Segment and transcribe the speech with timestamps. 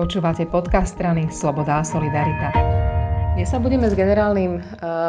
[0.00, 2.56] Počúvate podcast strany Sloboda a Solidarita.
[3.36, 4.62] Dnes sa budeme s generálnym eh,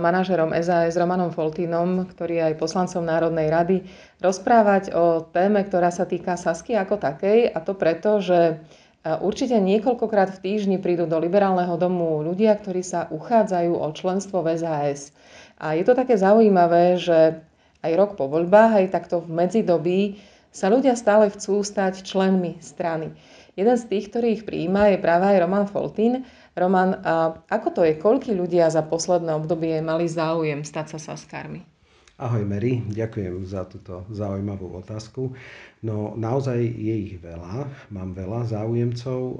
[0.00, 3.84] manažerom SAS Romanom Foltínom, ktorý je aj poslancom Národnej rady,
[4.24, 9.60] rozprávať o téme, ktorá sa týka Sasky ako takej a to preto, že eh, určite
[9.60, 15.12] niekoľkokrát v týždni prídu do liberálneho domu ľudia, ktorí sa uchádzajú o členstvo v SAS.
[15.60, 17.44] A je to také zaujímavé, že
[17.84, 20.16] aj rok po voľbách, aj takto v medzidobí
[20.48, 23.12] sa ľudia stále chcú stať členmi strany.
[23.58, 26.22] Jeden z tých, ktorý ich prijíma, je práve aj Roman Foltín.
[26.54, 27.98] Roman, a ako to je?
[27.98, 31.66] Koľky ľudia za posledné obdobie mali záujem stať sa saskármi?
[32.18, 35.38] Ahoj Mary, ďakujem za túto zaujímavú otázku.
[35.86, 39.20] No naozaj je ich veľa, mám veľa záujemcov.
[39.22, 39.34] E,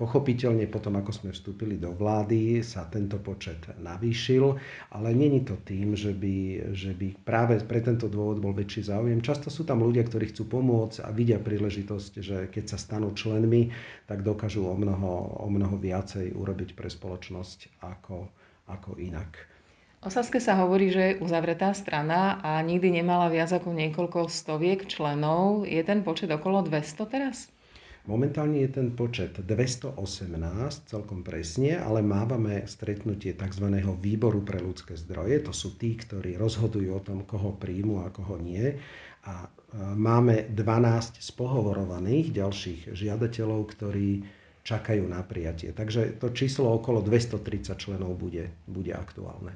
[0.00, 4.56] pochopiteľne potom, ako sme vstúpili do vlády, sa tento počet navýšil,
[4.96, 9.20] ale není to tým, že by, že by práve pre tento dôvod bol väčší záujem.
[9.20, 13.68] Často sú tam ľudia, ktorí chcú pomôcť a vidia príležitosť, že keď sa stanú členmi,
[14.08, 18.24] tak dokážu o mnoho, o mnoho viacej urobiť pre spoločnosť ako,
[18.72, 19.52] ako inak.
[20.02, 24.90] O Saske sa hovorí, že je uzavretá strana a nikdy nemala viac ako niekoľko stoviek
[24.90, 25.62] členov.
[25.62, 27.46] Je ten počet okolo 200 teraz?
[28.10, 29.94] Momentálne je ten počet 218,
[30.90, 33.62] celkom presne, ale mávame stretnutie tzv.
[34.02, 35.38] výboru pre ľudské zdroje.
[35.46, 38.74] To sú tí, ktorí rozhodujú o tom, koho príjmu a koho nie.
[39.22, 39.46] A
[39.94, 44.26] máme 12 spohovorovaných ďalších žiadateľov, ktorí
[44.66, 45.70] čakajú na prijatie.
[45.70, 49.54] Takže to číslo okolo 230 členov bude, bude aktuálne.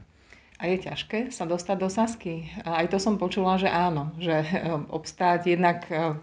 [0.56, 2.48] A je ťažké sa dostať do Sasky?
[2.64, 6.16] Aj to som počula, že áno, že eh, obstáť jednak eh,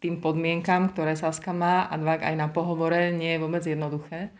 [0.00, 4.32] tým podmienkam, ktoré Saska má a dva aj na pohovore nie je vôbec jednoduché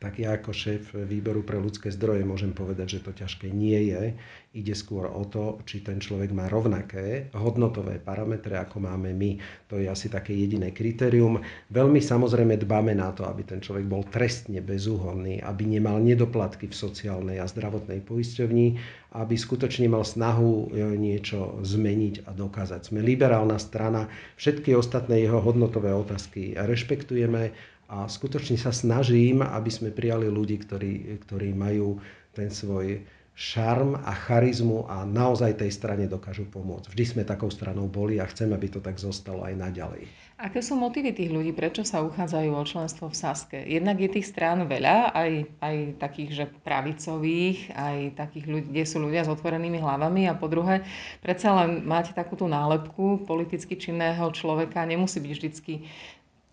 [0.00, 4.16] tak ja ako šéf výboru pre ľudské zdroje môžem povedať, že to ťažké nie je.
[4.56, 9.36] Ide skôr o to, či ten človek má rovnaké hodnotové parametre, ako máme my.
[9.68, 11.44] To je asi také jediné kritérium.
[11.68, 16.80] Veľmi samozrejme dbáme na to, aby ten človek bol trestne bezúhonný, aby nemal nedoplatky v
[16.80, 18.80] sociálnej a zdravotnej poisťovni,
[19.20, 22.88] aby skutočne mal snahu e, niečo zmeniť a dokázať.
[22.88, 24.08] Sme liberálna strana,
[24.40, 27.52] všetky ostatné jeho hodnotové otázky rešpektujeme
[27.90, 31.98] a skutočne sa snažím, aby sme prijali ľudí, ktorí, ktorí majú
[32.30, 33.02] ten svoj
[33.40, 36.92] šarm a charizmu a naozaj tej strane dokážu pomôcť.
[36.92, 40.04] Vždy sme takou stranou boli a chcem, aby to tak zostalo aj naďalej.
[40.40, 41.52] Aké sú motívy tých ľudí?
[41.56, 43.58] Prečo sa uchádzajú o členstvo v Saske?
[43.64, 45.30] Jednak je tých strán veľa, aj,
[45.60, 50.48] aj takých, že pravicových, aj takých ľudí, kde sú ľudia s otvorenými hlavami a po
[50.48, 50.84] druhé,
[51.24, 55.88] predsa len máte takúto nálepku politicky činného človeka, nemusí byť vždycky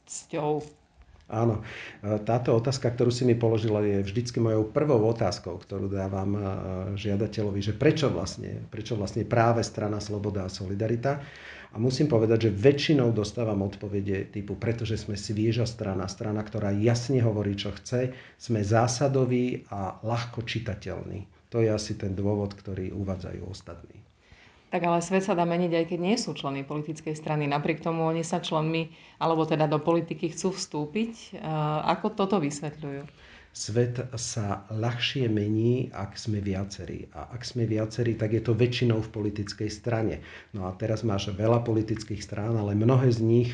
[0.08, 0.64] cťou
[1.27, 6.31] Áno, e, táto otázka, ktorú si mi položila, je vždycky mojou prvou otázkou, ktorú dávam
[6.31, 6.41] e,
[6.95, 11.19] žiadateľovi, že prečo vlastne, prečo vlastne práve strana Sloboda a Solidarita.
[11.75, 17.19] A musím povedať, že väčšinou dostávam odpovede typu, pretože sme svieža strana, strana, ktorá jasne
[17.19, 21.27] hovorí, čo chce, sme zásadoví a ľahko čitateľní.
[21.51, 24.06] To je asi ten dôvod, ktorý uvádzajú ostatní.
[24.67, 27.47] Tak ale svet sa dá meniť, aj keď nie sú členy politickej strany.
[27.47, 31.39] Napriek tomu oni sa členmi, alebo teda do politiky chcú vstúpiť.
[31.88, 33.07] Ako toto vysvetľujú?
[33.56, 37.09] Svet sa ľahšie mení, ak sme viacerí.
[37.16, 40.22] A ak sme viacerí, tak je to väčšinou v politickej strane.
[40.51, 43.50] No a teraz máš veľa politických strán, ale mnohé z nich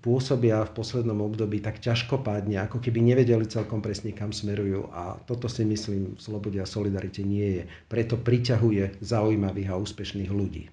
[0.00, 4.88] pôsobia v poslednom období tak ťažkopádne, ako keby nevedeli celkom presne, kam smerujú.
[4.94, 7.62] A toto si myslím v Slobode a Solidarite nie je.
[7.92, 10.72] Preto priťahuje zaujímavých a úspešných ľudí.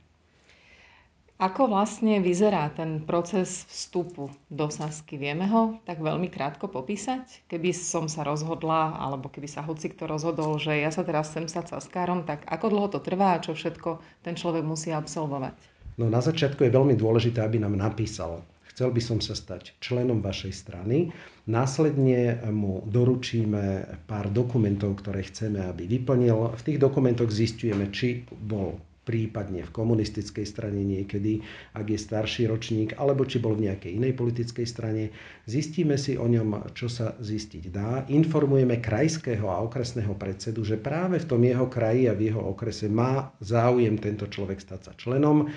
[1.40, 5.16] Ako vlastne vyzerá ten proces vstupu do Sasky?
[5.16, 7.48] Vieme ho tak veľmi krátko popísať?
[7.48, 11.48] Keby som sa rozhodla, alebo keby sa hoci kto rozhodol, že ja sa teraz sem
[11.48, 15.56] sa Saskárom, tak ako dlho to trvá a čo všetko ten človek musí absolvovať?
[15.96, 20.22] No na začiatku je veľmi dôležité, aby nám napísal chcel by som sa stať členom
[20.22, 21.10] vašej strany.
[21.50, 26.54] Následne mu doručíme pár dokumentov, ktoré chceme, aby vyplnil.
[26.56, 28.78] V tých dokumentoch zistujeme, či bol
[29.10, 31.42] prípadne v komunistickej strane niekedy,
[31.74, 35.10] ak je starší ročník, alebo či bol v nejakej inej politickej strane.
[35.50, 38.06] Zistíme si o ňom, čo sa zistiť dá.
[38.06, 42.86] Informujeme krajského a okresného predsedu, že práve v tom jeho kraji a v jeho okrese
[42.86, 45.50] má záujem tento človek stať sa členom.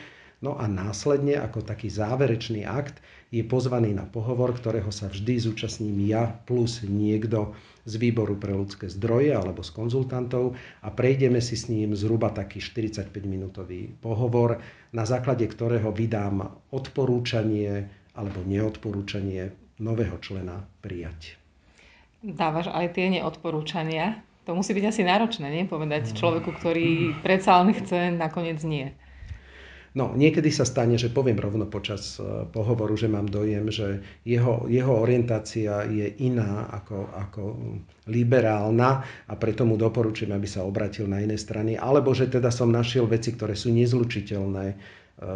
[0.42, 2.98] No a následne, ako taký záverečný akt,
[3.30, 7.54] je pozvaný na pohovor, ktorého sa vždy zúčastním ja plus niekto
[7.86, 12.58] z výboru pre ľudské zdroje alebo z konzultantov a prejdeme si s ním zhruba taký
[12.58, 14.58] 45-minútový pohovor,
[14.90, 21.38] na základe ktorého vydám odporúčanie alebo neodporúčanie nového člena prijať.
[22.22, 24.20] Dávaš aj tie neodporúčania?
[24.46, 25.64] To musí byť asi náročné, nie?
[25.70, 28.90] Povedať človeku, ktorý predsa len chce, nakoniec nie.
[29.92, 34.64] No, niekedy sa stane, že poviem rovno počas e, pohovoru, že mám dojem, že jeho,
[34.64, 37.42] jeho orientácia je iná ako, ako
[38.08, 41.76] liberálna a preto mu doporučujem, aby sa obratil na iné strany.
[41.76, 44.76] Alebo že teda som našiel veci, ktoré sú nezlučiteľné e,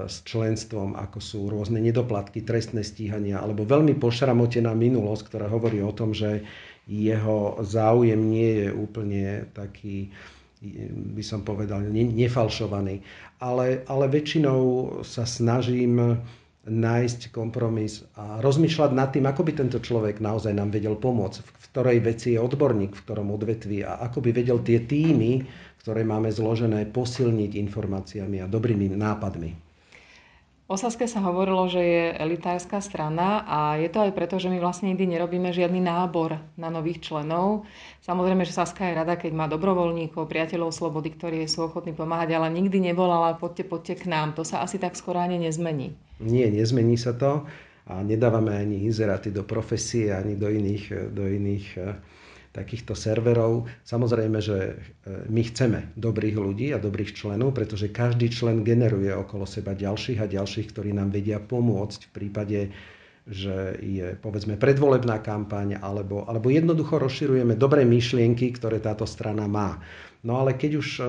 [0.09, 5.93] s členstvom, ako sú rôzne nedoplatky, trestné stíhania, alebo veľmi pošramotená minulosť, ktorá hovorí o
[5.93, 6.49] tom, že
[6.89, 10.17] jeho záujem nie je úplne taký
[11.13, 13.05] by som povedal, nefalšovaný.
[13.45, 14.61] Ale, ale väčšinou
[15.05, 16.21] sa snažím
[16.67, 21.67] nájsť kompromis a rozmýšľať nad tým, ako by tento človek naozaj nám vedel pomôcť, v
[21.71, 25.47] ktorej veci je odborník, v ktorom odvetví a ako by vedel tie týmy,
[25.87, 29.66] ktoré máme zložené, posilniť informáciami a dobrými nápadmi.
[30.67, 34.59] O Saske sa hovorilo, že je elitárska strana a je to aj preto, že my
[34.59, 37.63] vlastne nikdy nerobíme žiadny nábor na nových členov.
[38.03, 42.51] Samozrejme, že Saska je rada, keď má dobrovoľníkov, priateľov slobody, ktorí sú ochotní pomáhať, ale
[42.51, 44.35] nikdy nevolala poďte, poďte k nám.
[44.35, 45.95] To sa asi tak skoro ani nezmení.
[46.19, 47.47] Nie, nezmení sa to
[47.87, 51.67] a nedávame ani inzeráty do profesie, ani do iných, do iných
[52.57, 53.69] takýchto serverov.
[53.85, 54.75] Samozrejme, že e,
[55.29, 60.27] my chceme dobrých ľudí a dobrých členov, pretože každý člen generuje okolo seba ďalších a
[60.27, 62.61] ďalších, ktorí nám vedia pomôcť v prípade,
[63.29, 69.85] že je povedzme predvolebná kampaň alebo, alebo jednoducho rozširujeme dobré myšlienky, ktoré táto strana má.
[70.25, 71.05] No ale keď už e,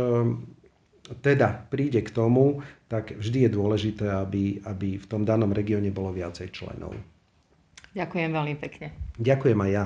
[1.23, 2.59] teda príde k tomu,
[2.91, 6.91] tak vždy je dôležité, aby, aby v tom danom regióne bolo viacej členov.
[7.95, 8.93] Ďakujem veľmi pekne.
[9.17, 9.85] Ďakujem aj ja.